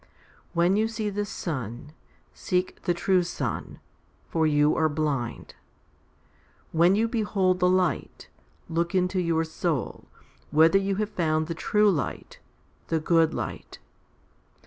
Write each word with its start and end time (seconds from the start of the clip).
When 0.53 0.75
you 0.77 0.87
see 0.87 1.11
the 1.11 1.25
sun, 1.27 1.91
seek 2.33 2.81
the 2.85 2.93
true 2.95 3.21
Sun, 3.21 3.79
for 4.29 4.47
you 4.47 4.75
are 4.75 4.89
blind. 4.89 5.53
When 6.71 6.95
you 6.95 7.07
behold 7.07 7.59
the 7.59 7.69
light, 7.69 8.27
look 8.67 8.95
into 8.95 9.19
your 9.21 9.43
soul, 9.43 10.05
whether 10.49 10.79
you 10.79 10.95
have 10.95 11.11
found 11.11 11.45
the 11.45 11.53
true 11.53 11.91
Light, 11.91 12.39
the 12.87 12.99
good 12.99 13.35
Light. 13.35 13.77